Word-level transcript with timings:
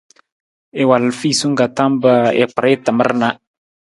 I 0.81 0.83
wal 0.89 1.05
fiisung 1.19 1.55
ka 1.59 1.67
tam 1.77 1.93
pa 2.01 2.13
i 2.41 2.43
kpar 2.51 2.65
i 2.71 2.75
tamar 2.85 3.09
na. 3.21 3.29